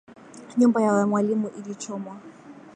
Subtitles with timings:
[0.57, 2.15] Nyumba ya mwalimu ilichomwa